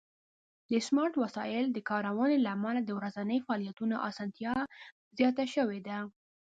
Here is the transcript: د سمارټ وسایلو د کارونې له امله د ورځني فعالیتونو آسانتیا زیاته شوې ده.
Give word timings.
د 0.71 0.73
سمارټ 0.87 1.13
وسایلو 1.23 1.73
د 1.75 1.79
کارونې 1.89 2.37
له 2.41 2.49
امله 2.55 2.79
د 2.83 2.89
ورځني 2.97 3.37
فعالیتونو 3.45 3.95
آسانتیا 4.09 4.53
زیاته 5.17 5.45
شوې 5.53 5.79
ده. 5.87 5.97